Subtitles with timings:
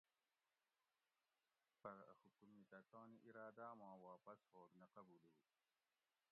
[1.81, 5.33] پرہ حُکومِت اۤ تانی اِراداۤ ما واپس ہوگ نہ قبُولوُ